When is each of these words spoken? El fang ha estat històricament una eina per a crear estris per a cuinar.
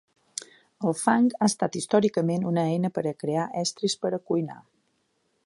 El 0.91 0.95
fang 1.01 1.27
ha 1.37 1.49
estat 1.51 1.77
històricament 1.81 2.49
una 2.53 2.65
eina 2.71 2.93
per 2.97 3.05
a 3.11 3.15
crear 3.25 3.45
estris 3.67 3.99
per 4.07 4.13
a 4.17 4.23
cuinar. 4.33 4.59